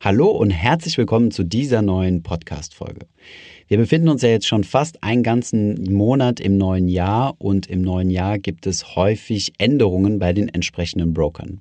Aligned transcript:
Hallo 0.00 0.28
und 0.28 0.50
herzlich 0.50 0.96
willkommen 0.96 1.32
zu 1.32 1.42
dieser 1.42 1.82
neuen 1.82 2.22
Podcast-Folge. 2.22 3.08
Wir 3.66 3.78
befinden 3.78 4.08
uns 4.08 4.22
ja 4.22 4.28
jetzt 4.28 4.46
schon 4.46 4.62
fast 4.62 5.02
einen 5.02 5.24
ganzen 5.24 5.92
Monat 5.92 6.38
im 6.38 6.56
neuen 6.56 6.88
Jahr 6.88 7.34
und 7.38 7.66
im 7.66 7.82
neuen 7.82 8.08
Jahr 8.08 8.38
gibt 8.38 8.66
es 8.66 8.94
häufig 8.96 9.52
Änderungen 9.58 10.20
bei 10.20 10.32
den 10.32 10.48
entsprechenden 10.48 11.12
Brokern. 11.12 11.60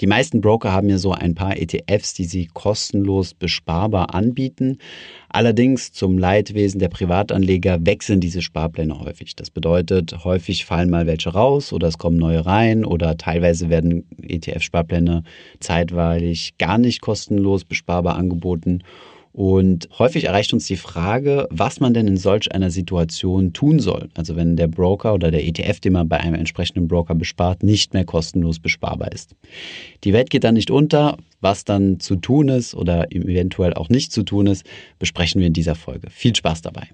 Die 0.00 0.06
meisten 0.06 0.40
Broker 0.42 0.72
haben 0.72 0.90
ja 0.90 0.98
so 0.98 1.12
ein 1.12 1.34
paar 1.34 1.56
ETFs, 1.56 2.12
die 2.12 2.24
sie 2.24 2.46
kostenlos 2.52 3.32
besparbar 3.34 4.14
anbieten. 4.14 4.78
Allerdings 5.30 5.92
zum 5.92 6.18
Leidwesen 6.18 6.78
der 6.78 6.88
Privatanleger 6.88 7.78
wechseln 7.86 8.20
diese 8.20 8.42
Sparpläne 8.42 8.98
häufig. 9.00 9.36
Das 9.36 9.50
bedeutet, 9.50 10.24
häufig 10.24 10.66
fallen 10.66 10.90
mal 10.90 11.06
welche 11.06 11.30
raus 11.30 11.72
oder 11.72 11.88
es 11.88 11.98
kommen 11.98 12.16
neue 12.18 12.44
rein 12.44 12.84
oder 12.84 13.16
teilweise 13.16 13.70
werden 13.70 14.04
ETF-Sparpläne 14.20 15.22
zeitweilig 15.60 16.58
gar 16.58 16.76
nicht 16.76 17.00
kostenlos 17.00 17.64
besparbar 17.64 17.75
angeboten. 18.16 18.82
Und 19.36 19.90
häufig 19.98 20.24
erreicht 20.24 20.54
uns 20.54 20.66
die 20.66 20.78
Frage, 20.78 21.46
was 21.50 21.78
man 21.78 21.92
denn 21.92 22.06
in 22.06 22.16
solch 22.16 22.52
einer 22.52 22.70
Situation 22.70 23.52
tun 23.52 23.80
soll. 23.80 24.08
Also 24.14 24.34
wenn 24.34 24.56
der 24.56 24.66
Broker 24.66 25.12
oder 25.12 25.30
der 25.30 25.46
ETF, 25.46 25.80
den 25.80 25.92
man 25.92 26.08
bei 26.08 26.18
einem 26.18 26.34
entsprechenden 26.36 26.88
Broker 26.88 27.14
bespart, 27.14 27.62
nicht 27.62 27.92
mehr 27.92 28.06
kostenlos 28.06 28.60
besparbar 28.60 29.12
ist. 29.12 29.36
Die 30.04 30.14
Welt 30.14 30.30
geht 30.30 30.44
dann 30.44 30.54
nicht 30.54 30.70
unter. 30.70 31.18
Was 31.42 31.66
dann 31.66 32.00
zu 32.00 32.16
tun 32.16 32.48
ist 32.48 32.74
oder 32.74 33.12
eventuell 33.12 33.74
auch 33.74 33.90
nicht 33.90 34.10
zu 34.10 34.22
tun 34.22 34.46
ist, 34.46 34.64
besprechen 34.98 35.38
wir 35.40 35.48
in 35.48 35.52
dieser 35.52 35.74
Folge. 35.74 36.08
Viel 36.08 36.34
Spaß 36.34 36.62
dabei. 36.62 36.88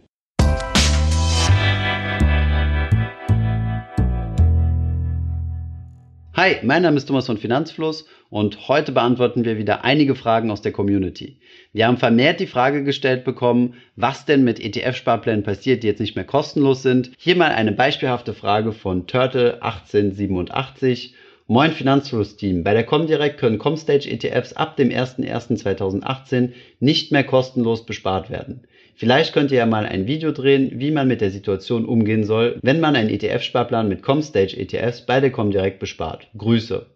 Hi, 6.42 6.56
mein 6.64 6.82
Name 6.82 6.96
ist 6.96 7.06
Thomas 7.06 7.26
von 7.26 7.38
Finanzfluss 7.38 8.04
und 8.28 8.66
heute 8.66 8.90
beantworten 8.90 9.44
wir 9.44 9.58
wieder 9.58 9.84
einige 9.84 10.16
Fragen 10.16 10.50
aus 10.50 10.60
der 10.60 10.72
Community. 10.72 11.38
Wir 11.72 11.86
haben 11.86 11.98
vermehrt 11.98 12.40
die 12.40 12.48
Frage 12.48 12.82
gestellt 12.82 13.22
bekommen, 13.22 13.74
was 13.94 14.24
denn 14.24 14.42
mit 14.42 14.58
ETF-Sparplänen 14.58 15.44
passiert, 15.44 15.84
die 15.84 15.86
jetzt 15.86 16.00
nicht 16.00 16.16
mehr 16.16 16.24
kostenlos 16.24 16.82
sind. 16.82 17.12
Hier 17.16 17.36
mal 17.36 17.52
eine 17.52 17.70
beispielhafte 17.70 18.34
Frage 18.34 18.72
von 18.72 19.06
Turtle1887. 19.06 21.10
Moin 21.46 21.70
Finanzfluss-Team. 21.70 22.64
Bei 22.64 22.74
der 22.74 22.86
Comdirect 22.86 23.38
können 23.38 23.58
Comstage 23.58 24.10
ETFs 24.10 24.54
ab 24.54 24.76
dem 24.76 24.88
01.01.2018 24.88 26.54
nicht 26.80 27.12
mehr 27.12 27.22
kostenlos 27.22 27.86
bespart 27.86 28.30
werden. 28.30 28.64
Vielleicht 28.94 29.32
könnt 29.32 29.50
ihr 29.50 29.58
ja 29.58 29.66
mal 29.66 29.86
ein 29.86 30.06
Video 30.06 30.32
drehen, 30.32 30.72
wie 30.74 30.90
man 30.90 31.08
mit 31.08 31.20
der 31.20 31.30
Situation 31.30 31.84
umgehen 31.84 32.24
soll, 32.24 32.58
wenn 32.62 32.80
man 32.80 32.94
einen 32.94 33.10
ETF-Sparplan 33.10 33.88
mit 33.88 34.02
Comstage 34.02 34.56
ETFs 34.56 35.02
bei 35.02 35.20
der 35.20 35.32
Comdirect 35.32 35.78
bespart. 35.78 36.28
Grüße. 36.36 36.86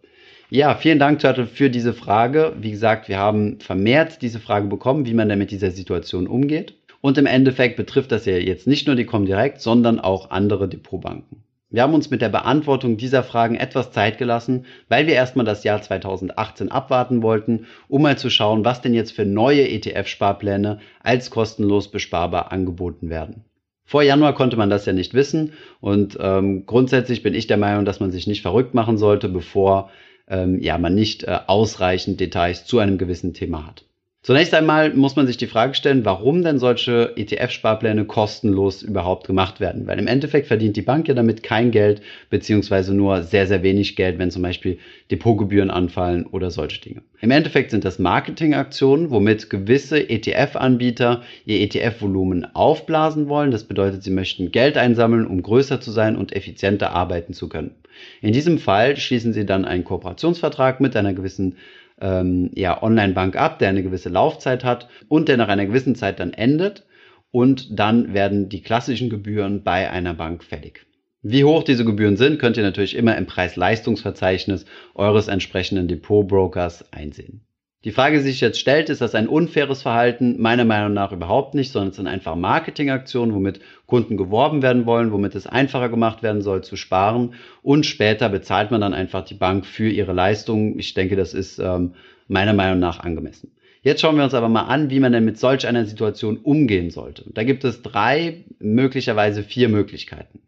Ja, 0.48 0.76
vielen 0.76 1.00
Dank, 1.00 1.18
Turtle, 1.18 1.46
für 1.46 1.70
diese 1.70 1.92
Frage. 1.92 2.52
Wie 2.60 2.70
gesagt, 2.70 3.08
wir 3.08 3.18
haben 3.18 3.58
vermehrt 3.58 4.22
diese 4.22 4.38
Frage 4.38 4.68
bekommen, 4.68 5.04
wie 5.06 5.14
man 5.14 5.28
denn 5.28 5.38
mit 5.38 5.50
dieser 5.50 5.72
Situation 5.72 6.28
umgeht. 6.28 6.74
Und 7.00 7.18
im 7.18 7.26
Endeffekt 7.26 7.76
betrifft 7.76 8.12
das 8.12 8.26
ja 8.26 8.36
jetzt 8.36 8.66
nicht 8.66 8.86
nur 8.86 8.94
die 8.96 9.06
Comdirect, 9.06 9.60
sondern 9.60 9.98
auch 9.98 10.30
andere 10.30 10.68
Depotbanken. 10.68 11.42
Wir 11.76 11.82
haben 11.82 11.92
uns 11.92 12.08
mit 12.08 12.22
der 12.22 12.30
Beantwortung 12.30 12.96
dieser 12.96 13.22
Fragen 13.22 13.54
etwas 13.54 13.90
Zeit 13.90 14.16
gelassen, 14.16 14.64
weil 14.88 15.06
wir 15.06 15.12
erstmal 15.12 15.44
das 15.44 15.62
Jahr 15.62 15.82
2018 15.82 16.70
abwarten 16.70 17.22
wollten, 17.22 17.66
um 17.86 18.00
mal 18.00 18.16
zu 18.16 18.30
schauen, 18.30 18.64
was 18.64 18.80
denn 18.80 18.94
jetzt 18.94 19.12
für 19.12 19.26
neue 19.26 19.68
ETF-Sparpläne 19.68 20.78
als 21.02 21.28
kostenlos 21.28 21.90
besparbar 21.90 22.50
angeboten 22.50 23.10
werden. 23.10 23.44
Vor 23.84 24.02
Januar 24.02 24.34
konnte 24.34 24.56
man 24.56 24.70
das 24.70 24.86
ja 24.86 24.94
nicht 24.94 25.12
wissen 25.12 25.52
und 25.82 26.16
ähm, 26.18 26.64
grundsätzlich 26.64 27.22
bin 27.22 27.34
ich 27.34 27.46
der 27.46 27.58
Meinung, 27.58 27.84
dass 27.84 28.00
man 28.00 28.10
sich 28.10 28.26
nicht 28.26 28.40
verrückt 28.40 28.72
machen 28.72 28.96
sollte, 28.96 29.28
bevor 29.28 29.90
ähm, 30.28 30.62
ja, 30.62 30.78
man 30.78 30.94
nicht 30.94 31.24
äh, 31.24 31.40
ausreichend 31.46 32.20
Details 32.20 32.64
zu 32.64 32.78
einem 32.78 32.96
gewissen 32.96 33.34
Thema 33.34 33.66
hat. 33.66 33.84
Zunächst 34.26 34.54
einmal 34.54 34.92
muss 34.92 35.14
man 35.14 35.28
sich 35.28 35.36
die 35.36 35.46
Frage 35.46 35.74
stellen, 35.74 36.04
warum 36.04 36.42
denn 36.42 36.58
solche 36.58 37.12
ETF-Sparpläne 37.14 38.06
kostenlos 38.06 38.82
überhaupt 38.82 39.28
gemacht 39.28 39.60
werden. 39.60 39.86
Weil 39.86 40.00
im 40.00 40.08
Endeffekt 40.08 40.48
verdient 40.48 40.76
die 40.76 40.82
Bank 40.82 41.06
ja 41.06 41.14
damit 41.14 41.44
kein 41.44 41.70
Geld, 41.70 42.02
beziehungsweise 42.28 42.92
nur 42.92 43.22
sehr, 43.22 43.46
sehr 43.46 43.62
wenig 43.62 43.94
Geld, 43.94 44.18
wenn 44.18 44.32
zum 44.32 44.42
Beispiel 44.42 44.78
Depotgebühren 45.12 45.70
anfallen 45.70 46.26
oder 46.26 46.50
solche 46.50 46.80
Dinge. 46.80 47.02
Im 47.20 47.30
Endeffekt 47.30 47.70
sind 47.70 47.84
das 47.84 48.00
Marketingaktionen, 48.00 49.12
womit 49.12 49.48
gewisse 49.48 50.10
ETF-Anbieter 50.10 51.22
ihr 51.44 51.60
ETF-Volumen 51.60 52.52
aufblasen 52.52 53.28
wollen. 53.28 53.52
Das 53.52 53.62
bedeutet, 53.62 54.02
sie 54.02 54.10
möchten 54.10 54.50
Geld 54.50 54.76
einsammeln, 54.76 55.28
um 55.28 55.40
größer 55.40 55.80
zu 55.80 55.92
sein 55.92 56.16
und 56.16 56.34
effizienter 56.34 56.90
arbeiten 56.90 57.32
zu 57.32 57.48
können. 57.48 57.76
In 58.20 58.32
diesem 58.32 58.58
Fall 58.58 58.96
schließen 58.96 59.32
sie 59.32 59.46
dann 59.46 59.64
einen 59.64 59.84
Kooperationsvertrag 59.84 60.80
mit 60.80 60.96
einer 60.96 61.14
gewissen 61.14 61.54
ähm, 62.00 62.50
ja, 62.54 62.82
Online-Bank 62.82 63.36
ab, 63.36 63.58
der 63.58 63.68
eine 63.68 63.82
gewisse 63.82 64.08
Laufzeit 64.08 64.64
hat 64.64 64.88
und 65.08 65.28
der 65.28 65.36
nach 65.36 65.48
einer 65.48 65.66
gewissen 65.66 65.94
Zeit 65.94 66.20
dann 66.20 66.32
endet 66.32 66.86
und 67.30 67.78
dann 67.78 68.14
werden 68.14 68.48
die 68.48 68.62
klassischen 68.62 69.10
Gebühren 69.10 69.62
bei 69.62 69.90
einer 69.90 70.14
Bank 70.14 70.44
fällig. 70.44 70.86
Wie 71.22 71.44
hoch 71.44 71.64
diese 71.64 71.84
Gebühren 71.84 72.16
sind, 72.16 72.38
könnt 72.38 72.56
ihr 72.56 72.62
natürlich 72.62 72.94
immer 72.94 73.16
im 73.16 73.26
Preis-Leistungsverzeichnis 73.26 74.64
eures 74.94 75.28
entsprechenden 75.28 75.88
Depotbrokers 75.88 76.92
einsehen. 76.92 77.45
Die 77.86 77.92
Frage, 77.92 78.16
die 78.16 78.24
sich 78.24 78.40
jetzt 78.40 78.58
stellt, 78.58 78.88
ist 78.88 79.00
das 79.00 79.14
ein 79.14 79.28
unfaires 79.28 79.82
Verhalten? 79.82 80.42
Meiner 80.42 80.64
Meinung 80.64 80.92
nach 80.92 81.12
überhaupt 81.12 81.54
nicht, 81.54 81.70
sondern 81.70 81.90
es 81.90 81.96
sind 81.96 82.08
einfach 82.08 82.34
Marketingaktionen, 82.34 83.32
womit 83.32 83.60
Kunden 83.86 84.16
geworben 84.16 84.60
werden 84.60 84.86
wollen, 84.86 85.12
womit 85.12 85.36
es 85.36 85.46
einfacher 85.46 85.88
gemacht 85.88 86.24
werden 86.24 86.42
soll 86.42 86.64
zu 86.64 86.74
sparen 86.74 87.34
und 87.62 87.86
später 87.86 88.28
bezahlt 88.28 88.72
man 88.72 88.80
dann 88.80 88.92
einfach 88.92 89.24
die 89.24 89.34
Bank 89.34 89.64
für 89.64 89.88
ihre 89.88 90.12
Leistungen. 90.12 90.76
Ich 90.80 90.94
denke, 90.94 91.14
das 91.14 91.32
ist 91.32 91.60
ähm, 91.60 91.94
meiner 92.26 92.54
Meinung 92.54 92.80
nach 92.80 92.98
angemessen. 92.98 93.52
Jetzt 93.82 94.00
schauen 94.00 94.16
wir 94.16 94.24
uns 94.24 94.34
aber 94.34 94.48
mal 94.48 94.64
an, 94.64 94.90
wie 94.90 94.98
man 94.98 95.12
denn 95.12 95.24
mit 95.24 95.38
solch 95.38 95.64
einer 95.64 95.86
Situation 95.86 96.38
umgehen 96.38 96.90
sollte. 96.90 97.22
Da 97.34 97.44
gibt 97.44 97.62
es 97.62 97.82
drei, 97.82 98.46
möglicherweise 98.58 99.44
vier 99.44 99.68
Möglichkeiten. 99.68 100.40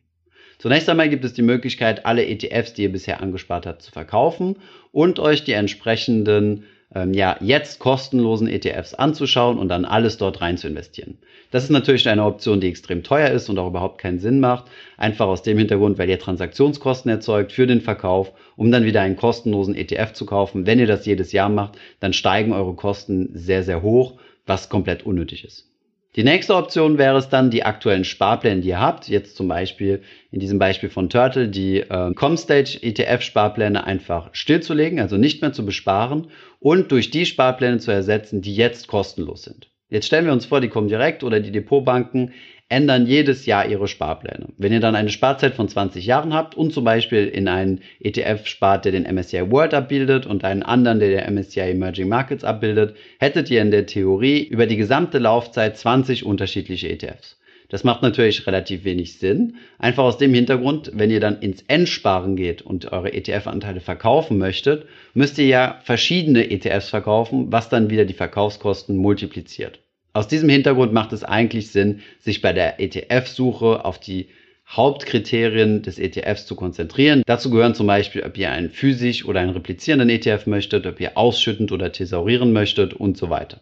Zunächst 0.59 0.89
einmal 0.89 1.09
gibt 1.09 1.25
es 1.25 1.35
die 1.35 1.43
Möglichkeit, 1.43 2.05
alle 2.05 2.27
ETFs, 2.27 2.73
die 2.73 2.83
ihr 2.83 2.91
bisher 2.91 3.23
angespart 3.23 3.65
habt, 3.65 3.83
zu 3.83 3.93
verkaufen 3.93 4.57
und 4.91 5.21
euch 5.21 5.45
die 5.45 5.53
entsprechenden 5.53 6.65
ähm, 6.95 7.13
ja, 7.13 7.37
jetzt 7.41 7.79
kostenlosen 7.79 8.49
ETFs 8.49 8.95
anzuschauen 8.95 9.59
und 9.59 9.69
dann 9.69 9.85
alles 9.85 10.17
dort 10.17 10.41
rein 10.41 10.57
zu 10.57 10.69
investieren. 10.69 11.19
Das 11.51 11.65
ist 11.65 11.71
natürlich 11.71 12.09
eine 12.09 12.25
Option, 12.25 12.61
die 12.61 12.69
extrem 12.69 13.03
teuer 13.03 13.31
ist 13.31 13.49
und 13.49 13.59
auch 13.59 13.69
überhaupt 13.69 13.99
keinen 13.99 14.19
Sinn 14.19 14.41
macht. 14.41 14.67
Einfach 14.97 15.27
aus 15.27 15.43
dem 15.43 15.57
Hintergrund, 15.57 15.99
weil 15.99 16.11
ihr 16.11 16.19
Transaktionskosten 16.19 17.11
erzeugt 17.11 17.53
für 17.53 17.67
den 17.67 17.81
Verkauf, 17.81 18.33
um 18.57 18.71
dann 18.71 18.85
wieder 18.85 19.01
einen 19.01 19.17
kostenlosen 19.17 19.75
ETF 19.75 20.13
zu 20.13 20.27
kaufen. 20.27 20.67
Wenn 20.67 20.79
ihr 20.79 20.87
das 20.87 21.07
jedes 21.07 21.33
Jahr 21.33 21.49
macht, 21.49 21.79
dann 22.01 22.13
steigen 22.13 22.53
eure 22.53 22.75
Kosten 22.75 23.31
sehr, 23.33 23.63
sehr 23.63 23.83
hoch, 23.83 24.19
was 24.47 24.69
komplett 24.69 25.05
unnötig 25.05 25.45
ist. 25.45 25.69
Die 26.17 26.25
nächste 26.25 26.55
Option 26.57 26.97
wäre 26.97 27.19
es 27.19 27.29
dann, 27.29 27.51
die 27.51 27.65
aktuellen 27.65 28.05
Sparpläne, 28.05 28.63
die 28.63 28.69
ihr 28.69 28.81
habt, 28.81 29.09
jetzt 29.09 29.37
zum 29.37 29.47
Beispiel 29.47 30.03
in 30.31 30.41
diesem 30.41 30.59
Beispiel 30.59 30.89
von 30.89 31.11
Turtle, 31.11 31.49
die 31.49 31.81
äh, 31.81 32.15
Comstage 32.15 32.79
ETF-Sparpläne 32.83 33.85
einfach 33.85 34.31
stillzulegen, 34.33 35.01
also 35.01 35.17
nicht 35.17 35.43
mehr 35.43 35.53
zu 35.53 35.65
besparen 35.65 36.29
und 36.61 36.91
durch 36.93 37.11
die 37.11 37.27
Sparpläne 37.27 37.79
zu 37.79 37.91
ersetzen, 37.91 38.41
die 38.41 38.57
jetzt 38.57 38.89
kostenlos 38.89 39.43
sind. 39.43 39.71
Jetzt 39.91 40.07
stellen 40.07 40.27
wir 40.27 40.33
uns 40.33 40.47
vor, 40.47 40.61
die 40.61 40.69
kommen 40.69 40.89
direkt 40.89 41.25
oder 41.25 41.41
die 41.41 41.53
Depotbanken 41.53 42.33
ändern 42.69 43.07
jedes 43.07 43.47
Jahr 43.47 43.67
ihre 43.67 43.89
Sparpläne. 43.89 44.49
Wenn 44.59 44.73
ihr 44.73 44.81
dann 44.81 44.95
eine 44.95 45.09
Sparzeit 45.09 45.55
von 45.55 45.69
20 45.69 46.05
Jahren 46.05 46.35
habt 46.35 46.55
und 46.55 46.73
zum 46.73 46.85
Beispiel 46.85 47.27
in 47.27 47.49
einen 47.49 47.81
ETF 48.01 48.47
spart, 48.47 48.85
der 48.85 48.93
den 48.93 49.05
MSCI 49.05 49.51
World 49.51 49.73
abbildet 49.73 50.27
und 50.27 50.45
einen 50.45 50.63
anderen, 50.63 51.01
der 51.01 51.11
der 51.11 51.31
MSCI 51.31 51.71
Emerging 51.71 52.09
Markets 52.09 52.45
abbildet, 52.45 52.95
hättet 53.19 53.51
ihr 53.51 53.63
in 53.63 53.71
der 53.71 53.87
Theorie 53.87 54.43
über 54.43 54.67
die 54.67 54.77
gesamte 54.77 55.19
Laufzeit 55.19 55.79
20 55.79 56.27
unterschiedliche 56.27 56.91
ETFs. 56.91 57.39
Das 57.71 57.85
macht 57.85 58.03
natürlich 58.03 58.47
relativ 58.47 58.85
wenig 58.85 59.19
Sinn. 59.19 59.57
Einfach 59.79 60.05
aus 60.05 60.17
dem 60.17 60.33
Hintergrund, 60.33 60.91
wenn 60.95 61.11
ihr 61.11 61.21
dann 61.21 61.41
ins 61.41 61.63
Endsparen 61.69 62.35
geht 62.35 62.63
und 62.63 62.93
eure 62.93 63.13
ETF-Anteile 63.13 63.81
verkaufen 63.81 64.39
möchtet, 64.39 64.87
müsst 65.13 65.37
ihr 65.39 65.47
ja 65.47 65.79
verschiedene 65.85 66.51
ETFs 66.51 66.89
verkaufen, 66.89 67.53
was 67.53 67.69
dann 67.69 67.91
wieder 67.91 68.07
die 68.07 68.15
Verkaufskosten 68.15 68.97
multipliziert. 68.97 69.81
Aus 70.19 70.27
diesem 70.27 70.49
Hintergrund 70.49 70.93
macht 70.93 71.13
es 71.13 71.23
eigentlich 71.23 71.71
Sinn, 71.71 72.01
sich 72.19 72.43
bei 72.43 72.53
der 72.53 72.81
ETF-Suche 72.81 73.85
auf 73.85 74.01
die 74.01 74.27
Hauptkriterien 74.67 75.83
des 75.83 76.01
ETFs 76.01 76.45
zu 76.45 76.57
konzentrieren. 76.57 77.23
Dazu 77.25 77.51
gehören 77.51 77.77
zum 77.77 77.87
Beispiel, 77.87 78.25
ob 78.25 78.37
ihr 78.37 78.51
einen 78.51 78.71
physisch 78.71 79.25
oder 79.25 79.39
einen 79.39 79.53
replizierenden 79.53 80.09
ETF 80.09 80.47
möchtet, 80.47 80.89
ob 80.89 81.01
ihr 81.01 81.17
ausschüttend 81.17 81.71
oder 81.71 81.93
thesaurieren 81.93 82.53
möchtet 82.53 82.95
und 82.95 83.17
so 83.17 83.31
weiter. 83.31 83.61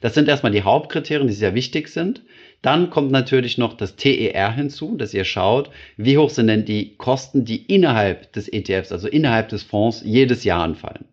Das 0.00 0.14
sind 0.14 0.30
erstmal 0.30 0.52
die 0.52 0.62
Hauptkriterien, 0.62 1.28
die 1.28 1.34
sehr 1.34 1.54
wichtig 1.54 1.88
sind. 1.88 2.22
Dann 2.62 2.88
kommt 2.88 3.10
natürlich 3.10 3.58
noch 3.58 3.74
das 3.74 3.96
TER 3.96 4.50
hinzu, 4.52 4.96
dass 4.96 5.12
ihr 5.12 5.24
schaut, 5.24 5.68
wie 5.98 6.16
hoch 6.16 6.30
sind 6.30 6.46
denn 6.46 6.64
die 6.64 6.96
Kosten, 6.96 7.44
die 7.44 7.66
innerhalb 7.66 8.32
des 8.32 8.50
ETFs, 8.50 8.92
also 8.92 9.08
innerhalb 9.08 9.50
des 9.50 9.62
Fonds, 9.62 10.00
jedes 10.06 10.42
Jahr 10.42 10.62
anfallen. 10.62 11.04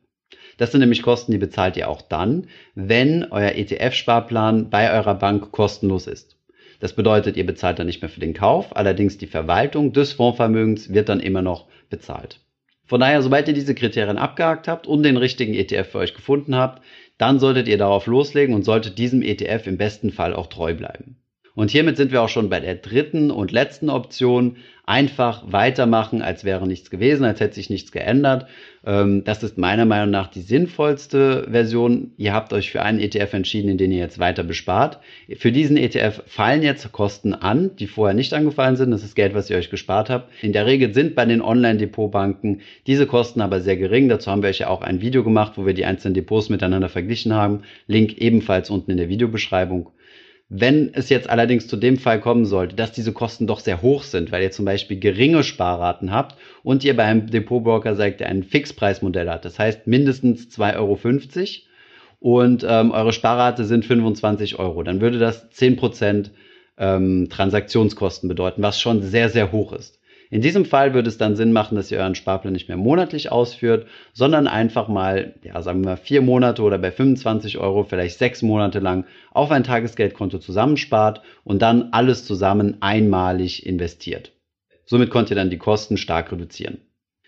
Das 0.58 0.72
sind 0.72 0.82
nämlich 0.82 1.02
Kosten, 1.02 1.32
die 1.32 1.38
bezahlt 1.38 1.78
ihr 1.78 1.90
auch 1.90 2.02
dann, 2.02 2.48
wenn 2.76 3.26
euer 3.32 3.52
ETF-Sparplan 3.52 4.70
bei 4.70 4.92
eurer 4.94 5.16
Bank 5.16 5.52
kostenlos 5.52 6.08
ist. 6.08 6.38
Das 6.80 6.94
bedeutet, 6.94 7.38
ihr 7.38 7.46
bezahlt 7.46 7.80
dann 7.80 7.88
nicht 7.88 8.02
mehr 8.02 8.10
für 8.10 8.20
den 8.20 8.34
Kauf, 8.34 8.76
allerdings 8.76 9.18
die 9.18 9.28
Verwaltung 9.28 9.94
des 9.94 10.14
Fondsvermögens 10.14 10.94
wird 10.94 11.10
dann 11.10 11.20
immer 11.20 11.42
noch 11.42 11.68
bezahlt. 11.90 12.40
Von 12.86 13.00
daher, 13.00 13.22
sobald 13.22 13.48
ihr 13.48 13.54
diese 13.54 13.74
Kriterien 13.74 14.18
abgehakt 14.18 14.68
habt 14.68 14.86
und 14.86 15.04
den 15.04 15.18
richtigen 15.18 15.56
ETF 15.56 15.90
für 15.90 15.98
euch 16.00 16.14
gefunden 16.14 16.56
habt, 16.56 16.84
dann 17.18 17.40
solltet 17.40 17.68
ihr 17.68 17.78
darauf 17.78 18.06
loslegen 18.06 18.54
und 18.54 18.64
solltet 18.64 18.98
diesem 18.98 19.22
ETF 19.22 19.68
im 19.68 19.78
besten 19.78 20.12
Fall 20.12 20.34
auch 20.34 20.48
treu 20.48 20.76
bleiben. 20.76 21.18
Und 21.56 21.72
hiermit 21.72 21.96
sind 21.96 22.12
wir 22.12 22.22
auch 22.22 22.30
schon 22.30 22.50
bei 22.50 22.60
der 22.60 22.76
dritten 22.76 23.32
und 23.32 23.52
letzten 23.52 23.90
Option. 23.90 24.58
Einfach 24.88 25.44
weitermachen, 25.52 26.22
als 26.22 26.44
wäre 26.44 26.68
nichts 26.68 26.92
gewesen, 26.92 27.24
als 27.26 27.40
hätte 27.40 27.56
sich 27.56 27.72
nichts 27.72 27.92
geändert. 27.92 28.46
Ähm, 28.86 29.24
das 29.24 29.42
ist 29.42 29.58
meiner 29.58 29.86
Meinung 29.86 30.12
nach 30.12 30.28
die 30.28 30.42
sinnvollste 30.42 31.48
Version. 31.50 32.12
Ihr 32.18 32.34
habt 32.34 32.54
euch 32.54 32.70
für 32.72 32.84
einen 32.84 33.00
ETF 33.00 33.34
entschieden, 33.34 33.70
in 33.70 33.80
den 33.80 33.92
ihr 33.92 33.98
jetzt 33.98 34.20
weiter 34.20 34.44
bespart. 34.44 35.00
Für 35.38 35.52
diesen 35.52 35.76
ETF 35.76 36.22
fallen 36.28 36.62
jetzt 36.62 36.92
Kosten 36.92 37.34
an, 37.34 37.76
die 37.78 37.88
vorher 37.88 38.14
nicht 38.14 38.34
angefallen 38.34 38.76
sind. 38.76 38.92
Das 38.92 39.04
ist 39.04 39.16
Geld, 39.16 39.34
was 39.34 39.50
ihr 39.50 39.58
euch 39.58 39.72
gespart 39.72 40.12
habt. 40.12 40.32
In 40.44 40.54
der 40.54 40.68
Regel 40.68 40.94
sind 40.94 41.16
bei 41.16 41.26
den 41.26 41.42
Online-Depotbanken 41.42 42.62
diese 42.86 43.08
Kosten 43.08 43.42
aber 43.42 43.62
sehr 43.62 43.78
gering. 43.78 44.08
Dazu 44.08 44.30
haben 44.30 44.44
wir 44.44 44.50
euch 44.50 44.60
ja 44.60 44.68
auch 44.68 44.82
ein 44.82 45.02
Video 45.02 45.24
gemacht, 45.24 45.54
wo 45.56 45.66
wir 45.66 45.74
die 45.74 45.86
einzelnen 45.86 46.14
Depots 46.14 46.50
miteinander 46.50 46.90
verglichen 46.90 47.34
haben. 47.34 47.64
Link 47.88 48.20
ebenfalls 48.20 48.70
unten 48.70 48.92
in 48.92 48.98
der 48.98 49.10
Videobeschreibung. 49.10 49.90
Wenn 50.48 50.94
es 50.94 51.10
jetzt 51.10 51.28
allerdings 51.30 51.68
zu 51.68 51.76
dem 51.76 51.98
Fall 51.98 52.20
kommen 52.20 52.46
sollte, 52.46 52.76
dass 52.76 52.92
diese 52.92 53.14
Kosten 53.14 53.48
doch 53.48 53.60
sehr 53.60 53.82
hoch 53.82 54.04
sind, 54.04 54.32
weil 54.32 54.44
ihr 54.44 54.52
zum 54.52 54.66
Beispiel 54.66 55.00
geringe 55.00 55.44
Sparraten 55.44 56.12
habt 56.12 56.36
und 56.62 56.84
ihr 56.84 56.96
bei 56.96 57.04
einem 57.04 57.28
Depotbroker 57.28 57.96
seid, 57.96 58.20
der 58.20 58.30
ein 58.30 58.44
Fixpreismodell 58.44 59.30
hat, 59.30 59.44
das 59.44 59.58
heißt 59.58 59.88
mindestens 59.88 60.56
2,50 60.56 60.76
Euro 60.78 61.00
und 62.20 62.66
ähm, 62.68 62.92
eure 62.92 63.12
Sparrate 63.12 63.66
sind 63.66 63.86
25 63.86 64.60
Euro, 64.60 64.84
dann 64.84 65.02
würde 65.02 65.18
das 65.18 65.52
10% 65.52 66.30
ähm, 66.78 67.28
Transaktionskosten 67.30 68.30
bedeuten, 68.30 68.62
was 68.62 68.80
schon 68.80 69.02
sehr, 69.02 69.30
sehr 69.30 69.52
hoch 69.52 69.74
ist. 69.74 70.00
In 70.30 70.42
diesem 70.42 70.66
Fall 70.66 70.94
würde 70.94 71.10
es 71.10 71.18
dann 71.18 71.36
Sinn 71.36 71.52
machen, 71.52 71.76
dass 71.76 71.92
ihr 71.92 72.00
euren 72.00 72.16
Sparplan 72.16 72.54
nicht 72.54 72.68
mehr 72.68 72.78
monatlich 72.78 73.32
ausführt, 73.32 73.88
sondern 74.14 74.48
einfach 74.48 74.88
mal, 74.88 75.36
ja, 75.44 75.62
sagen 75.62 75.82
wir 75.82 75.92
mal 75.92 75.98
vier 75.98 76.22
Monate 76.22 76.64
oder 76.64 76.78
bei 76.78 76.92
25 76.92 77.58
Euro 77.58 77.84
vielleicht 77.84 78.18
sechs 78.18 78.42
Monate 78.42 78.80
lang 78.80 79.06
auf 79.32 79.52
ein 79.52 79.64
Tagesgeldkonto 79.64 80.40
zusammenspart 80.40 81.22
und 81.44 81.62
dann 81.62 81.90
alles 81.92 82.26
zusammen 82.26 82.78
einmalig 82.82 83.66
investiert. 83.66 84.32
Somit 84.86 85.12
könnt 85.12 85.30
ihr 85.30 85.36
dann 85.36 85.50
die 85.50 85.58
Kosten 85.58 85.98
stark 85.98 86.32
reduzieren. 86.32 86.80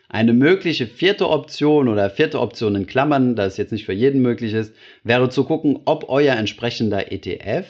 Eine 0.09 0.31
mögliche 0.33 0.87
vierte 0.87 1.29
Option 1.29 1.89
oder 1.89 2.09
vierte 2.09 2.39
Option 2.39 2.75
in 2.75 2.87
Klammern, 2.87 3.35
da 3.35 3.45
es 3.45 3.57
jetzt 3.57 3.73
nicht 3.73 3.85
für 3.85 3.93
jeden 3.93 4.21
möglich 4.21 4.53
ist, 4.53 4.73
wäre 5.03 5.29
zu 5.29 5.43
gucken, 5.43 5.81
ob 5.85 6.07
euer 6.07 6.35
entsprechender 6.35 7.11
ETF 7.11 7.65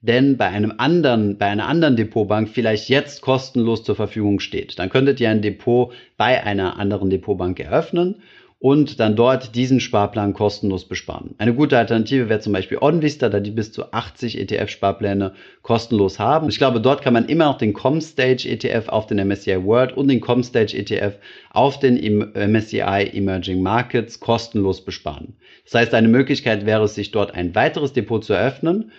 denn 0.00 0.36
bei 0.36 0.46
einem 0.46 0.74
anderen, 0.78 1.38
bei 1.38 1.46
einer 1.46 1.66
anderen 1.66 1.96
Depotbank 1.96 2.48
vielleicht 2.48 2.88
jetzt 2.88 3.22
kostenlos 3.22 3.82
zur 3.82 3.96
Verfügung 3.96 4.40
steht. 4.40 4.78
Dann 4.78 4.90
könntet 4.90 5.20
ihr 5.20 5.30
ein 5.30 5.42
Depot 5.42 5.92
bei 6.16 6.42
einer 6.44 6.78
anderen 6.78 7.10
Depotbank 7.10 7.58
eröffnen 7.60 8.16
und 8.58 9.00
dann 9.00 9.16
dort 9.16 9.54
diesen 9.54 9.80
Sparplan 9.80 10.32
kostenlos 10.32 10.88
besparen. 10.88 11.34
Eine 11.36 11.54
gute 11.54 11.76
Alternative 11.76 12.28
wäre 12.28 12.40
zum 12.40 12.54
Beispiel 12.54 12.78
OnVista, 12.80 13.28
da 13.28 13.38
die 13.38 13.50
bis 13.50 13.70
zu 13.70 13.92
80 13.92 14.40
ETF-Sparpläne 14.40 15.34
kostenlos 15.62 16.18
haben. 16.18 16.48
Ich 16.48 16.56
glaube, 16.56 16.80
dort 16.80 17.02
kann 17.02 17.12
man 17.12 17.26
immer 17.26 17.46
noch 17.46 17.58
den 17.58 17.74
ComStage 17.74 18.48
ETF 18.48 18.88
auf 18.88 19.06
den 19.06 19.18
MSCI 19.26 19.62
World 19.62 19.94
und 19.96 20.08
den 20.08 20.20
ComStage 20.20 20.74
ETF 20.74 21.18
auf 21.50 21.78
den 21.78 21.96
MSCI 22.34 23.10
Emerging 23.12 23.62
Markets 23.62 24.20
kostenlos 24.20 24.84
besparen. 24.84 25.36
Das 25.64 25.74
heißt, 25.74 25.94
eine 25.94 26.08
Möglichkeit 26.08 26.64
wäre 26.64 26.84
es, 26.84 26.94
sich 26.94 27.10
dort 27.10 27.34
ein 27.34 27.54
weiteres 27.54 27.92
Depot 27.92 28.24
zu 28.24 28.32
eröffnen 28.32 28.90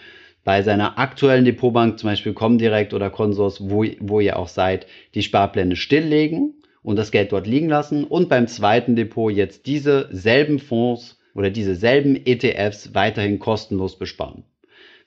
bei 0.48 0.62
seiner 0.62 0.98
aktuellen 0.98 1.44
Depotbank, 1.44 2.00
zum 2.00 2.10
Beispiel 2.10 2.32
Comdirect 2.32 2.94
oder 2.94 3.10
Consors, 3.10 3.70
wo, 3.70 3.84
wo 4.00 4.22
ihr 4.22 4.40
auch 4.40 4.48
seid, 4.48 4.88
die 5.14 5.22
Sparpläne 5.22 5.76
stilllegen 5.76 6.54
und 6.84 6.96
das 6.96 7.12
Geld 7.12 7.34
dort 7.34 7.48
liegen 7.48 7.68
lassen 7.68 8.06
und 8.06 8.30
beim 8.30 8.48
zweiten 8.48 8.96
Depot 8.96 9.30
jetzt 9.30 9.66
diese 9.66 10.08
selben 10.10 10.60
Fonds 10.60 11.20
oder 11.36 11.50
diese 11.50 11.76
selben 11.76 12.16
ETFs 12.16 12.96
weiterhin 12.96 13.40
kostenlos 13.40 14.00
besparen. 14.00 14.46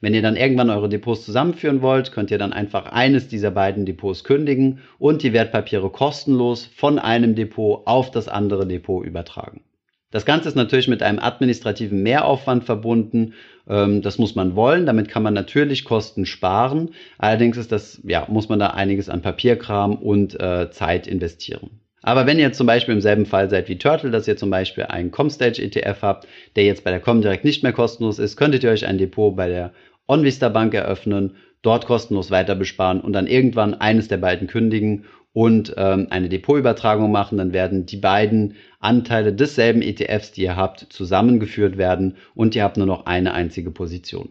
Wenn 0.03 0.13
ihr 0.13 0.21
dann 0.21 0.37
irgendwann 0.37 0.69
eure 0.69 0.91
Depots 0.91 1.25
zusammenführen 1.25 1.81
wollt, 1.81 2.13
könnt 2.13 2.31
ihr 2.31 2.37
dann 2.37 2.53
einfach 2.53 2.93
eines 2.93 3.29
dieser 3.29 3.51
beiden 3.51 3.87
Depots 3.87 4.25
kündigen 4.25 4.81
und 4.99 5.23
die 5.23 5.33
Wertpapiere 5.33 5.89
kostenlos 5.89 6.67
von 6.67 6.99
einem 6.99 7.35
Depot 7.35 7.81
auf 7.87 8.11
das 8.11 8.29
andere 8.29 8.67
Depot 8.67 9.07
übertragen. 9.07 9.63
Das 10.11 10.25
Ganze 10.25 10.49
ist 10.49 10.57
natürlich 10.57 10.89
mit 10.89 11.03
einem 11.03 11.21
administrativen 11.21 12.03
Mehraufwand 12.03 12.65
verbunden. 12.65 13.35
Ähm, 13.69 14.03
das 14.03 14.19
muss 14.19 14.35
man 14.35 14.57
wollen. 14.57 14.87
Damit 14.87 15.09
kann 15.09 15.23
man 15.23 15.35
natürlich 15.35 15.85
Kosten 15.85 16.27
sparen. 16.27 16.91
Allerdings 17.19 17.57
ist 17.57 17.71
das, 17.71 18.01
ja, 18.05 18.27
muss 18.29 18.49
man 18.49 18.59
da 18.59 18.69
einiges 18.69 19.09
an 19.09 19.23
Papierkram 19.23 19.95
und 19.95 20.39
äh, 20.41 20.71
Zeit 20.71 21.07
investieren. 21.07 21.81
Aber 22.03 22.27
wenn 22.27 22.39
ihr 22.39 22.53
zum 22.53 22.67
Beispiel 22.67 22.95
im 22.95 23.03
selben 23.03 23.27
Fall 23.27 23.51
seid 23.51 23.69
wie 23.69 23.79
Turtle, 23.79 24.11
dass 24.11 24.27
ihr 24.27 24.37
zum 24.37 24.51
Beispiel 24.51 24.85
einen 24.85 25.11
Comstage 25.11 25.63
ETF 25.63 25.99
habt, 26.03 26.29
der 26.57 26.65
jetzt 26.65 26.83
bei 26.83 26.91
der 26.91 27.01
Comdirect 27.01 27.45
nicht 27.45 27.63
mehr 27.63 27.73
kostenlos 27.73 28.19
ist, 28.19 28.37
könntet 28.37 28.65
ihr 28.65 28.71
euch 28.71 28.87
ein 28.87 28.99
Depot 28.99 29.37
bei 29.37 29.49
der 29.49 29.73
OnVista 30.09 30.49
Bank 30.49 30.75
eröffnen, 30.75 31.37
dort 31.63 31.85
kostenlos 31.87 32.31
weiter 32.31 32.55
besparen 32.55 33.01
und 33.01 33.13
dann 33.13 33.27
irgendwann 33.27 33.75
eines 33.75 34.09
der 34.09 34.17
beiden 34.17 34.49
kündigen 34.49 35.05
und 35.33 35.75
ähm, 35.77 36.09
eine 36.11 36.29
Depotübertragung 36.29 37.13
machen, 37.13 37.39
dann 37.39 37.53
werden 37.53 37.87
die 37.87 37.97
beiden 37.97 38.57
Anteile 38.81 39.33
desselben 39.33 39.83
ETFs, 39.83 40.33
die 40.33 40.43
ihr 40.43 40.57
habt, 40.57 40.87
zusammengeführt 40.91 41.79
werden 41.79 42.17
und 42.35 42.55
ihr 42.55 42.65
habt 42.65 42.77
nur 42.77 42.87
noch 42.87 43.07
eine 43.07 43.33
einzige 43.35 43.71
Position. 43.71 44.31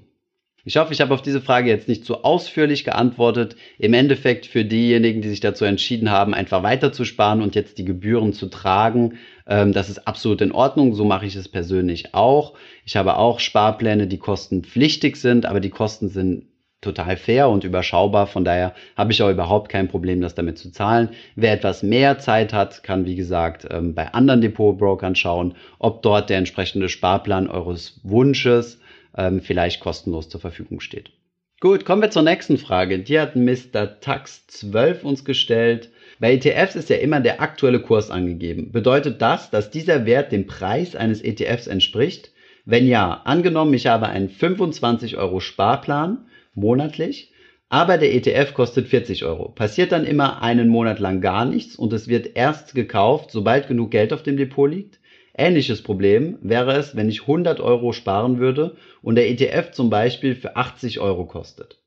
Ich 0.65 0.77
hoffe, 0.77 0.91
ich 0.91 0.99
habe 0.99 1.13
auf 1.13 1.21
diese 1.21 1.41
Frage 1.41 1.69
jetzt 1.69 1.87
nicht 1.87 2.05
so 2.05 2.21
ausführlich 2.23 2.83
geantwortet. 2.83 3.55
Im 3.77 3.93
Endeffekt 3.93 4.45
für 4.45 4.65
diejenigen, 4.65 5.21
die 5.21 5.29
sich 5.29 5.39
dazu 5.39 5.63
entschieden 5.63 6.11
haben, 6.11 6.33
einfach 6.33 6.63
weiterzusparen 6.63 7.41
und 7.41 7.55
jetzt 7.55 7.77
die 7.77 7.85
Gebühren 7.85 8.33
zu 8.33 8.47
tragen, 8.47 9.17
ähm, 9.47 9.71
das 9.71 9.89
ist 9.89 10.05
absolut 10.07 10.41
in 10.41 10.51
Ordnung. 10.51 10.93
So 10.95 11.05
mache 11.05 11.25
ich 11.25 11.35
es 11.35 11.47
persönlich 11.47 12.13
auch. 12.13 12.55
Ich 12.85 12.97
habe 12.97 13.17
auch 13.17 13.39
Sparpläne, 13.39 14.05
die 14.05 14.17
kostenpflichtig 14.17 15.15
sind, 15.15 15.45
aber 15.45 15.61
die 15.61 15.69
Kosten 15.69 16.09
sind 16.09 16.48
total 16.81 17.17
fair 17.17 17.49
und 17.49 17.63
überschaubar. 17.63 18.27
Von 18.27 18.45
daher 18.45 18.73
habe 18.95 19.11
ich 19.11 19.21
auch 19.21 19.29
überhaupt 19.29 19.69
kein 19.69 19.87
Problem, 19.87 20.21
das 20.21 20.35
damit 20.35 20.57
zu 20.57 20.71
zahlen. 20.71 21.09
Wer 21.35 21.53
etwas 21.53 21.83
mehr 21.83 22.19
Zeit 22.19 22.53
hat, 22.53 22.83
kann 22.83 23.05
wie 23.05 23.15
gesagt 23.15 23.67
ähm, 23.69 23.93
bei 23.93 24.13
anderen 24.13 24.41
Depotbrokern 24.41 25.15
schauen, 25.15 25.55
ob 25.77 26.01
dort 26.01 26.29
der 26.29 26.37
entsprechende 26.37 26.89
Sparplan 26.89 27.49
eures 27.49 27.99
Wunsches 28.03 28.79
ähm, 29.17 29.41
vielleicht 29.41 29.81
kostenlos 29.81 30.29
zur 30.29 30.41
Verfügung 30.41 30.79
steht. 30.79 31.11
Gut, 31.61 31.83
kommen 31.83 32.01
wir 32.01 32.09
zur 32.09 32.21
nächsten 32.21 32.57
Frage. 32.57 32.99
Die 32.99 33.19
hat 33.19 33.35
Mr. 33.35 33.99
Tax12 34.01 35.01
uns 35.01 35.25
gestellt. 35.25 35.89
Bei 36.17 36.33
ETFs 36.33 36.75
ist 36.75 36.89
ja 36.89 36.95
immer 36.97 37.19
der 37.19 37.41
aktuelle 37.41 37.81
Kurs 37.81 38.11
angegeben. 38.11 38.71
Bedeutet 38.71 39.21
das, 39.21 39.51
dass 39.51 39.69
dieser 39.69 40.05
Wert 40.05 40.31
dem 40.31 40.47
Preis 40.47 40.95
eines 40.95 41.21
ETFs 41.21 41.67
entspricht? 41.67 42.31
Wenn 42.63 42.87
ja, 42.87 43.21
angenommen, 43.25 43.73
ich 43.73 43.87
habe 43.87 44.07
einen 44.07 44.29
25 44.29 45.17
Euro 45.17 45.41
Sparplan 45.41 46.28
monatlich. 46.59 47.31
Aber 47.69 47.97
der 47.97 48.13
ETF 48.15 48.53
kostet 48.53 48.87
40 48.87 49.25
Euro. 49.25 49.49
Passiert 49.49 49.91
dann 49.91 50.05
immer 50.05 50.41
einen 50.41 50.69
Monat 50.69 50.99
lang 50.99 51.21
gar 51.21 51.45
nichts 51.45 51.75
und 51.75 51.93
es 51.93 52.07
wird 52.07 52.35
erst 52.35 52.73
gekauft, 52.73 53.29
sobald 53.31 53.67
genug 53.67 53.91
Geld 53.91 54.11
auf 54.11 54.23
dem 54.23 54.37
Depot 54.37 54.69
liegt. 54.69 54.99
Ähnliches 55.37 55.83
Problem 55.83 56.37
wäre 56.41 56.75
es, 56.75 56.95
wenn 56.95 57.09
ich 57.09 57.21
100 57.21 57.59
Euro 57.59 57.93
sparen 57.93 58.39
würde 58.39 58.75
und 59.01 59.15
der 59.15 59.29
ETF 59.29 59.71
zum 59.71 59.89
Beispiel 59.89 60.35
für 60.35 60.55
80 60.55 60.99
Euro 60.99 61.25
kostet. 61.25 61.79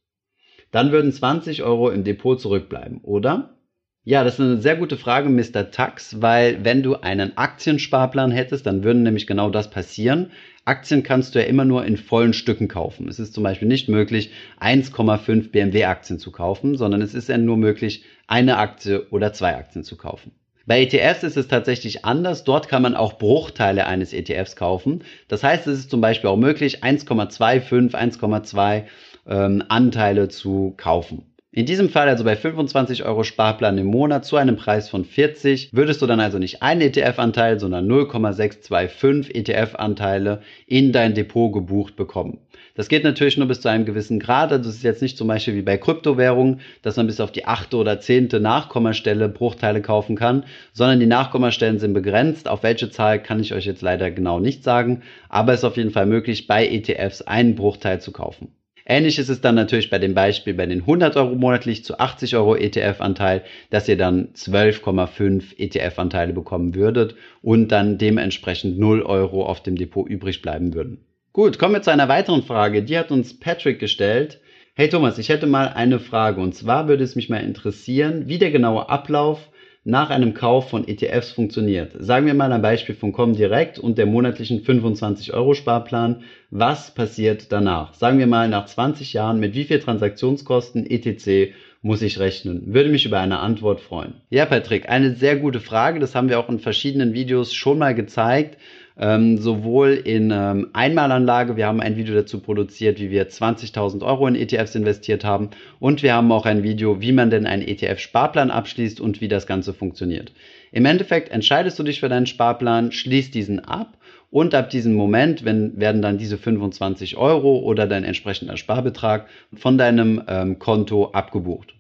Dann 0.71 0.93
würden 0.93 1.13
20 1.13 1.63
Euro 1.63 1.91
im 1.91 2.05
Depot 2.05 2.41
zurückbleiben, 2.41 3.01
oder? 3.03 3.59
Ja, 4.05 4.25
das 4.25 4.35
ist 4.35 4.41
eine 4.41 4.61
sehr 4.61 4.75
gute 4.75 4.97
Frage, 4.97 5.29
Mr. 5.29 5.71
Tax, 5.71 6.21
weil 6.21 6.65
wenn 6.65 6.83
du 6.83 6.97
einen 6.97 7.37
Aktiensparplan 7.37 8.33
hättest, 8.33 8.67
dann 8.67 8.83
würde 8.83 8.99
nämlich 8.99 9.29
genau 9.29 9.49
das 9.49 9.71
passieren. 9.71 10.33
Aktien 10.65 11.05
kannst 11.05 11.35
du 11.35 11.39
ja 11.39 11.45
immer 11.45 11.65
nur 11.65 11.85
in 11.85 11.97
vollen 11.97 12.33
Stücken 12.33 12.67
kaufen. 12.67 13.09
Es 13.09 13.21
ist 13.21 13.33
zum 13.33 13.45
Beispiel 13.45 13.69
nicht 13.69 13.89
möglich, 13.89 14.33
1,5 14.61 15.53
BMW-Aktien 15.53 16.19
zu 16.19 16.33
kaufen, 16.33 16.77
sondern 16.77 17.01
es 17.01 17.15
ist 17.15 17.29
ja 17.29 17.39
nur 17.39 17.57
möglich, 17.57 18.03
eine 18.27 18.57
Aktie 18.59 19.07
oder 19.11 19.33
zwei 19.33 19.55
Aktien 19.55 19.85
zu 19.85 19.97
kaufen. 19.97 20.33
Bei 20.67 20.83
ETFs 20.83 21.23
ist 21.23 21.37
es 21.37 21.47
tatsächlich 21.47 22.05
anders. 22.05 22.43
Dort 22.43 22.69
kann 22.69 22.83
man 22.83 22.97
auch 22.97 23.19
Bruchteile 23.19 23.87
eines 23.87 24.13
ETFs 24.13 24.57
kaufen. 24.57 25.05
Das 25.29 25.45
heißt, 25.45 25.69
es 25.69 25.79
ist 25.79 25.91
zum 25.91 26.01
Beispiel 26.01 26.29
auch 26.29 26.37
möglich, 26.37 26.83
1,25, 26.83 27.95
1,2 27.95 28.83
ähm, 29.29 29.63
Anteile 29.69 30.27
zu 30.27 30.75
kaufen. 30.77 31.32
In 31.55 31.67
diesem 31.67 31.91
Fall 31.91 32.09
also 32.09 32.25
bei 32.25 32.35
25 32.35 33.05
Euro 33.05 33.25
Sparplan 33.25 33.77
im 33.77 33.87
Monat 33.87 34.25
zu 34.25 34.37
einem 34.37 34.57
Preis 34.57 34.89
von 34.89 35.05
40 35.05 35.69
würdest 35.75 36.01
du 36.01 36.07
dann 36.07 36.19
also 36.19 36.39
nicht 36.39 36.63
einen 36.63 36.81
ETF-Anteil, 36.81 37.61
sondern 37.61 37.87
0,625 37.87 39.35
ETF-Anteile 39.35 40.41
in 40.67 40.93
dein 40.93 41.13
Depot 41.13 41.53
gebucht 41.53 41.95
bekommen. 41.95 42.39
Das 42.75 42.89
geht 42.89 43.05
natürlich 43.05 43.37
nur 43.37 43.49
bis 43.49 43.61
zu 43.61 43.69
einem 43.69 43.85
gewissen 43.85 44.19
Grad. 44.19 44.51
Also 44.51 44.71
es 44.71 44.77
ist 44.77 44.83
jetzt 44.83 45.03
nicht 45.03 45.19
zum 45.19 45.29
Beispiel 45.29 45.55
wie 45.55 45.61
bei 45.61 45.77
Kryptowährungen, 45.77 46.63
dass 46.81 46.97
man 46.97 47.07
bis 47.07 47.21
auf 47.21 47.33
die 47.33 47.45
achte 47.45 47.77
oder 47.77 48.01
zehnte 48.01 48.41
Nachkommastelle 48.41 49.29
Bruchteile 49.29 49.83
kaufen 49.83 50.17
kann, 50.17 50.45
sondern 50.73 51.01
die 51.01 51.07
Nachkommastellen 51.07 51.79
sind 51.79 51.93
begrenzt. 51.93 52.49
Auf 52.49 52.63
welche 52.63 52.89
Zahl 52.89 53.23
kann 53.23 53.41
ich 53.41 53.53
euch 53.53 53.67
jetzt 53.67 53.83
leider 53.83 54.11
genau 54.11 54.41
nicht 54.41 54.65
sagen, 54.65 55.03
aber 55.29 55.53
es 55.53 55.61
ist 55.61 55.65
auf 55.65 55.77
jeden 55.77 55.91
Fall 55.91 56.07
möglich, 56.07 56.47
bei 56.47 56.67
ETFs 56.67 57.21
einen 57.21 57.57
Bruchteil 57.57 58.01
zu 58.01 58.11
kaufen. 58.11 58.55
Ähnlich 58.85 59.19
ist 59.19 59.29
es 59.29 59.41
dann 59.41 59.55
natürlich 59.55 59.91
bei 59.91 59.99
dem 59.99 60.15
Beispiel 60.15 60.55
bei 60.55 60.67
den 60.67 60.81
100 60.81 61.17
Euro 61.17 61.35
monatlich 61.35 61.85
zu 61.85 61.99
80 61.99 62.37
Euro 62.37 62.57
ETF-Anteil, 62.57 63.45
dass 63.71 63.89
ihr 63.89 63.97
dann 63.97 64.33
12,5 64.35 65.59
ETF-Anteile 65.59 66.33
bekommen 66.33 66.75
würdet 66.75 67.15
und 67.43 67.69
dann 67.69 67.99
dementsprechend 67.99 68.79
0 68.79 69.03
Euro 69.03 69.47
auf 69.47 69.63
dem 69.63 69.77
Depot 69.77 70.09
übrig 70.09 70.43
bleiben 70.43 70.75
würden. 70.75 71.05
Gut, 71.33 71.59
kommen 71.59 71.75
wir 71.75 71.83
zu 71.83 71.91
einer 71.91 72.09
weiteren 72.09 72.43
Frage. 72.43 72.83
Die 72.83 72.99
hat 72.99 73.11
uns 73.11 73.39
Patrick 73.39 73.79
gestellt. 73.79 74.41
Hey 74.75 74.89
Thomas, 74.89 75.19
ich 75.19 75.29
hätte 75.29 75.47
mal 75.47 75.69
eine 75.69 75.99
Frage 75.99 76.41
und 76.41 76.55
zwar 76.55 76.89
würde 76.89 77.05
es 77.05 77.15
mich 77.15 77.29
mal 77.29 77.43
interessieren, 77.43 78.25
wie 78.27 78.39
der 78.39 78.51
genaue 78.51 78.89
Ablauf 78.89 79.51
nach 79.85 80.11
einem 80.11 80.33
Kauf 80.33 80.71
von 80.71 80.87
ETFs 80.87 81.33
funktioniert. 81.33 81.93
Sagen 81.99 82.27
wir 82.27 82.35
mal 82.35 82.53
ein 82.53 82.63
Beispiel 82.63 82.95
von 82.95 83.13
Comdirect 83.13 83.79
und 83.79 83.99
der 83.99 84.07
monatlichen 84.07 84.63
25 84.63 85.35
Euro 85.35 85.55
Sparplan. 85.55 86.23
Was 86.51 86.95
passiert 86.95 87.51
danach? 87.51 87.95
Sagen 87.95 88.19
wir 88.19 88.29
mal 88.29 88.49
nach 88.49 88.67
20 88.67 89.13
Jahren, 89.13 89.41
mit 89.41 89.55
wie 89.55 89.65
viel 89.65 89.81
Transaktionskosten 89.81 90.89
etc. 90.89 91.53
muss 91.83 92.01
ich 92.03 92.21
rechnen? 92.21 92.75
Würde 92.75 92.91
mich 92.91 93.07
über 93.07 93.19
eine 93.19 93.41
Antwort 93.41 93.81
freuen. 93.81 94.15
Ja, 94.31 94.47
Patrick, 94.47 94.89
eine 94.89 95.17
sehr 95.17 95.37
gute 95.37 95.59
Frage. 95.59 95.99
Das 95.99 96.15
haben 96.15 96.29
wir 96.29 96.39
auch 96.39 96.49
in 96.49 96.61
verschiedenen 96.61 97.13
Videos 97.13 97.53
schon 97.53 97.79
mal 97.79 97.95
gezeigt 97.95 98.59
ähm, 98.99 99.39
sowohl 99.39 99.93
in 99.93 100.31
ähm, 100.31 100.69
Einmalanlage, 100.73 101.57
wir 101.57 101.67
haben 101.67 101.81
ein 101.81 101.97
Video 101.97 102.15
dazu 102.15 102.41
produziert, 102.41 103.01
wie 103.01 103.11
wir 103.11 103.29
20.000 103.29 104.05
Euro 104.05 104.27
in 104.27 104.35
ETFs 104.35 104.75
investiert 104.75 105.25
haben 105.25 105.51
und 105.81 106.03
wir 106.03 106.15
haben 106.15 106.31
auch 106.33 106.47
ein 106.47 106.63
Video, 106.63 107.01
wie 107.01 107.13
man 107.13 107.31
denn 107.31 107.47
einen 107.47 107.63
ETF-Sparplan 107.63 108.51
abschließt 108.51 109.01
und 109.01 109.21
wie 109.21 109.29
das 109.29 109.47
Ganze 109.47 109.75
funktioniert. 109.75 110.33
Im 110.73 110.85
Endeffekt 110.85 111.31
entscheidest 111.31 111.79
du 111.79 111.83
dich 111.83 112.01
für 112.01 112.09
deinen 112.09 112.27
Sparplan, 112.27 112.93
schließt 112.93 113.35
diesen 113.35 113.61
ab 113.61 113.99
und 114.31 114.55
ab 114.55 114.71
diesem 114.71 114.95
Moment 114.95 115.45
wenn, 115.45 115.79
werden 115.79 116.01
dann 116.03 116.19
diese 116.19 116.39
25 116.39 117.17
Euro 117.17 117.59
oder 117.59 117.87
dein 117.87 118.05
entsprechender 118.05 118.57
Sparbetrag 118.57 119.27
von 119.55 119.79
deinem 119.79 120.23
ähm, 120.27 120.59
Konto 120.59 121.11
abgebucht. 121.11 121.75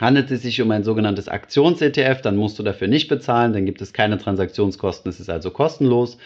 Handelt 0.00 0.32
es 0.32 0.42
sich 0.42 0.60
um 0.60 0.70
ein 0.72 0.82
sogenanntes 0.82 1.28
Aktions-ETF, 1.28 2.22
dann 2.22 2.36
musst 2.36 2.58
du 2.58 2.64
dafür 2.64 2.88
nicht 2.88 3.06
bezahlen, 3.06 3.52
dann 3.52 3.66
gibt 3.66 3.80
es 3.80 3.92
keine 3.92 4.18
Transaktionskosten, 4.18 5.08
es 5.08 5.20
ist 5.20 5.30
also 5.30 5.52
kostenlos. 5.52 6.18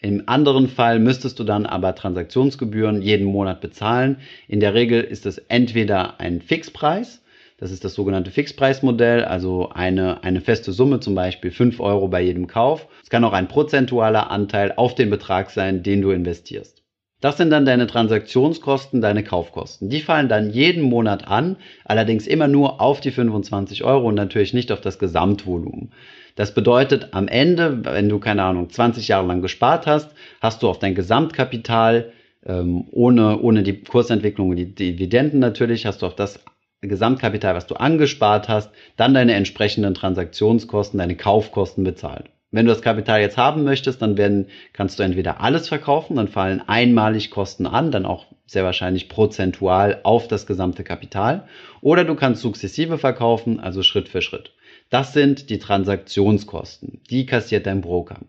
Im 0.00 0.24
anderen 0.26 0.68
Fall 0.68 0.98
müsstest 0.98 1.38
du 1.38 1.44
dann 1.44 1.66
aber 1.66 1.94
Transaktionsgebühren 1.94 3.02
jeden 3.02 3.26
Monat 3.26 3.60
bezahlen. 3.60 4.18
In 4.46 4.60
der 4.60 4.74
Regel 4.74 5.02
ist 5.02 5.26
es 5.26 5.38
entweder 5.38 6.20
ein 6.20 6.42
Fixpreis, 6.42 7.22
das 7.58 7.70
ist 7.70 7.84
das 7.84 7.94
sogenannte 7.94 8.30
Fixpreismodell, 8.30 9.24
also 9.24 9.70
eine, 9.70 10.22
eine 10.22 10.42
feste 10.42 10.72
Summe, 10.72 11.00
zum 11.00 11.14
Beispiel 11.14 11.50
5 11.50 11.80
Euro 11.80 12.08
bei 12.08 12.20
jedem 12.20 12.48
Kauf. 12.48 12.86
Es 13.02 13.08
kann 13.08 13.24
auch 13.24 13.32
ein 13.32 13.48
prozentualer 13.48 14.30
Anteil 14.30 14.74
auf 14.76 14.94
den 14.94 15.08
Betrag 15.08 15.50
sein, 15.50 15.82
den 15.82 16.02
du 16.02 16.10
investierst. 16.10 16.82
Das 17.22 17.38
sind 17.38 17.48
dann 17.48 17.64
deine 17.64 17.86
Transaktionskosten, 17.86 19.00
deine 19.00 19.24
Kaufkosten. 19.24 19.88
Die 19.88 20.02
fallen 20.02 20.28
dann 20.28 20.50
jeden 20.50 20.82
Monat 20.82 21.26
an, 21.26 21.56
allerdings 21.86 22.26
immer 22.26 22.46
nur 22.46 22.82
auf 22.82 23.00
die 23.00 23.10
25 23.10 23.84
Euro 23.84 24.08
und 24.08 24.16
natürlich 24.16 24.52
nicht 24.52 24.70
auf 24.70 24.82
das 24.82 24.98
Gesamtvolumen. 24.98 25.92
Das 26.36 26.54
bedeutet, 26.54 27.08
am 27.12 27.28
Ende, 27.28 27.84
wenn 27.84 28.08
du, 28.08 28.20
keine 28.20 28.44
Ahnung, 28.44 28.70
20 28.70 29.08
Jahre 29.08 29.26
lang 29.26 29.42
gespart 29.42 29.86
hast, 29.86 30.14
hast 30.40 30.62
du 30.62 30.68
auf 30.68 30.78
dein 30.78 30.94
Gesamtkapital, 30.94 32.12
ähm, 32.44 32.86
ohne, 32.92 33.40
ohne 33.40 33.62
die 33.62 33.82
Kursentwicklung 33.82 34.50
und 34.50 34.56
die 34.56 34.74
Dividenden 34.74 35.40
natürlich, 35.40 35.86
hast 35.86 36.02
du 36.02 36.06
auf 36.06 36.14
das 36.14 36.44
Gesamtkapital, 36.82 37.54
was 37.54 37.66
du 37.66 37.74
angespart 37.74 38.48
hast, 38.48 38.70
dann 38.96 39.14
deine 39.14 39.32
entsprechenden 39.34 39.94
Transaktionskosten, 39.94 40.98
deine 40.98 41.16
Kaufkosten 41.16 41.84
bezahlt. 41.84 42.26
Wenn 42.52 42.66
du 42.66 42.72
das 42.72 42.82
Kapital 42.82 43.20
jetzt 43.20 43.38
haben 43.38 43.64
möchtest, 43.64 44.02
dann 44.02 44.16
werden, 44.18 44.46
kannst 44.72 44.98
du 44.98 45.02
entweder 45.02 45.40
alles 45.40 45.68
verkaufen, 45.68 46.16
dann 46.16 46.28
fallen 46.28 46.62
einmalig 46.66 47.30
Kosten 47.30 47.66
an, 47.66 47.90
dann 47.90 48.06
auch 48.06 48.26
sehr 48.46 48.62
wahrscheinlich 48.62 49.08
prozentual 49.08 50.00
auf 50.04 50.28
das 50.28 50.46
gesamte 50.46 50.84
Kapital, 50.84 51.48
oder 51.80 52.04
du 52.04 52.14
kannst 52.14 52.42
sukzessive 52.42 52.98
verkaufen, 52.98 53.58
also 53.58 53.82
Schritt 53.82 54.08
für 54.08 54.22
Schritt. 54.22 54.52
Das 54.90 55.12
sind 55.12 55.50
die 55.50 55.58
Transaktionskosten. 55.58 57.00
Die 57.10 57.26
kassiert 57.26 57.66
dein 57.66 57.80
Broker. 57.80 58.20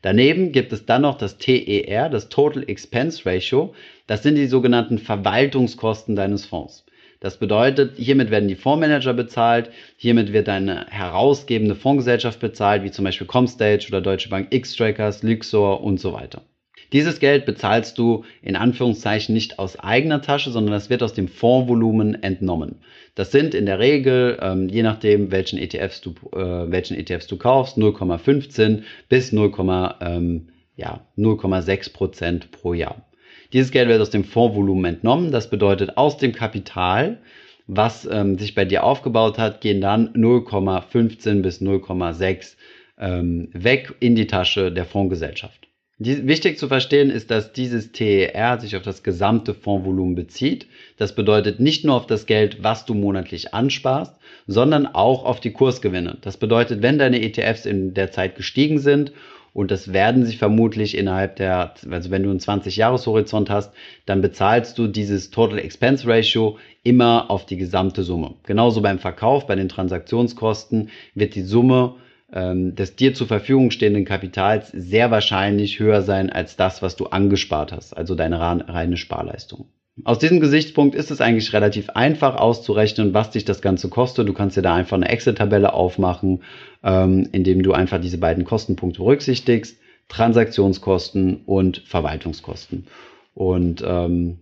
Daneben 0.00 0.52
gibt 0.52 0.72
es 0.72 0.86
dann 0.86 1.02
noch 1.02 1.18
das 1.18 1.38
TER, 1.38 2.08
das 2.08 2.28
Total 2.28 2.62
Expense 2.68 3.26
Ratio. 3.26 3.74
Das 4.06 4.22
sind 4.22 4.36
die 4.36 4.46
sogenannten 4.46 4.98
Verwaltungskosten 4.98 6.16
deines 6.16 6.46
Fonds. 6.46 6.84
Das 7.20 7.38
bedeutet, 7.38 7.96
hiermit 7.96 8.30
werden 8.30 8.48
die 8.48 8.54
Fondsmanager 8.54 9.12
bezahlt, 9.12 9.70
hiermit 9.96 10.32
wird 10.32 10.48
eine 10.48 10.86
herausgebende 10.88 11.74
Fondsgesellschaft 11.74 12.38
bezahlt, 12.38 12.84
wie 12.84 12.92
zum 12.92 13.04
Beispiel 13.04 13.26
Comstage 13.26 13.88
oder 13.88 14.00
Deutsche 14.00 14.28
Bank 14.28 14.54
X-Trackers, 14.54 15.24
Luxor 15.24 15.82
und 15.82 15.98
so 15.98 16.12
weiter. 16.12 16.42
Dieses 16.92 17.20
Geld 17.20 17.44
bezahlst 17.44 17.98
du 17.98 18.24
in 18.40 18.56
Anführungszeichen 18.56 19.34
nicht 19.34 19.58
aus 19.58 19.78
eigener 19.78 20.22
Tasche, 20.22 20.50
sondern 20.50 20.72
das 20.72 20.88
wird 20.88 21.02
aus 21.02 21.12
dem 21.12 21.28
Fondsvolumen 21.28 22.22
entnommen. 22.22 22.76
Das 23.14 23.30
sind 23.30 23.54
in 23.54 23.66
der 23.66 23.78
Regel, 23.78 24.38
ähm, 24.40 24.68
je 24.68 24.82
nachdem, 24.82 25.30
welchen 25.30 25.58
ETFs 25.58 26.00
du, 26.00 26.14
äh, 26.32 26.70
welchen 26.70 26.96
ETFs 26.96 27.26
du 27.26 27.36
kaufst, 27.36 27.76
0,15 27.76 28.84
bis 29.08 29.32
0, 29.32 29.52
ähm, 30.00 30.48
ja, 30.76 31.00
0,6 31.16 31.92
Prozent 31.92 32.50
pro 32.52 32.72
Jahr. 32.72 33.04
Dieses 33.52 33.70
Geld 33.70 33.88
wird 33.88 34.00
aus 34.00 34.10
dem 34.10 34.24
Fondsvolumen 34.24 34.84
entnommen. 34.84 35.32
Das 35.32 35.50
bedeutet, 35.50 35.96
aus 35.96 36.16
dem 36.16 36.32
Kapital, 36.32 37.18
was 37.66 38.08
ähm, 38.10 38.38
sich 38.38 38.54
bei 38.54 38.64
dir 38.64 38.84
aufgebaut 38.84 39.36
hat, 39.38 39.60
gehen 39.60 39.80
dann 39.80 40.12
0,15 40.14 41.42
bis 41.42 41.60
0,6 41.60 42.56
ähm, 42.98 43.48
weg 43.52 43.94
in 44.00 44.16
die 44.16 44.26
Tasche 44.26 44.72
der 44.72 44.84
Fondsgesellschaft. 44.84 45.67
Die, 46.00 46.28
wichtig 46.28 46.58
zu 46.58 46.68
verstehen 46.68 47.10
ist, 47.10 47.30
dass 47.32 47.52
dieses 47.52 47.90
TER 47.90 48.60
sich 48.60 48.76
auf 48.76 48.82
das 48.82 49.02
gesamte 49.02 49.52
Fondsvolumen 49.52 50.14
bezieht. 50.14 50.68
Das 50.96 51.14
bedeutet 51.14 51.58
nicht 51.58 51.84
nur 51.84 51.96
auf 51.96 52.06
das 52.06 52.26
Geld, 52.26 52.62
was 52.62 52.86
du 52.86 52.94
monatlich 52.94 53.52
ansparst, 53.52 54.14
sondern 54.46 54.86
auch 54.86 55.24
auf 55.24 55.40
die 55.40 55.50
Kursgewinne. 55.52 56.16
Das 56.20 56.36
bedeutet, 56.36 56.82
wenn 56.82 56.98
deine 56.98 57.20
ETFs 57.20 57.66
in 57.66 57.94
der 57.94 58.12
Zeit 58.12 58.36
gestiegen 58.36 58.78
sind 58.78 59.12
und 59.54 59.72
das 59.72 59.92
werden 59.92 60.24
sie 60.24 60.36
vermutlich 60.36 60.96
innerhalb 60.96 61.34
der, 61.34 61.74
also 61.90 62.12
wenn 62.12 62.22
du 62.22 62.30
einen 62.30 62.38
20-Jahres-Horizont 62.38 63.50
hast, 63.50 63.74
dann 64.06 64.22
bezahlst 64.22 64.78
du 64.78 64.86
dieses 64.86 65.30
Total 65.32 65.58
Expense 65.58 66.06
Ratio 66.06 66.58
immer 66.84 67.28
auf 67.28 67.44
die 67.44 67.56
gesamte 67.56 68.04
Summe. 68.04 68.34
Genauso 68.44 68.82
beim 68.82 69.00
Verkauf, 69.00 69.48
bei 69.48 69.56
den 69.56 69.68
Transaktionskosten 69.68 70.90
wird 71.16 71.34
die 71.34 71.42
Summe 71.42 71.96
ähm, 72.32 72.74
des 72.74 72.96
dir 72.96 73.14
zur 73.14 73.26
Verfügung 73.26 73.70
stehenden 73.70 74.04
Kapitals 74.04 74.70
sehr 74.72 75.10
wahrscheinlich 75.10 75.78
höher 75.78 76.02
sein 76.02 76.30
als 76.30 76.56
das, 76.56 76.82
was 76.82 76.96
du 76.96 77.06
angespart 77.06 77.72
hast, 77.72 77.96
also 77.96 78.14
deine 78.14 78.40
reine 78.40 78.96
Sparleistung. 78.96 79.66
Aus 80.04 80.18
diesem 80.18 80.38
Gesichtspunkt 80.38 80.94
ist 80.94 81.10
es 81.10 81.20
eigentlich 81.20 81.52
relativ 81.52 81.90
einfach 81.90 82.36
auszurechnen, 82.36 83.14
was 83.14 83.30
dich 83.30 83.44
das 83.44 83.62
Ganze 83.62 83.88
kostet. 83.88 84.28
Du 84.28 84.32
kannst 84.32 84.56
dir 84.56 84.62
da 84.62 84.74
einfach 84.74 84.96
eine 84.96 85.08
Excel-Tabelle 85.08 85.72
aufmachen, 85.72 86.42
ähm, 86.84 87.28
indem 87.32 87.62
du 87.62 87.72
einfach 87.72 88.00
diese 88.00 88.18
beiden 88.18 88.44
Kostenpunkte 88.44 89.00
berücksichtigst. 89.00 89.76
Transaktionskosten 90.08 91.42
und 91.44 91.82
Verwaltungskosten. 91.86 92.86
Und 93.34 93.84
ähm, 93.86 94.38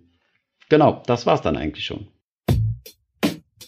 genau, 0.68 1.02
das 1.06 1.26
war's 1.26 1.42
dann 1.42 1.56
eigentlich 1.56 1.84
schon. 1.84 2.06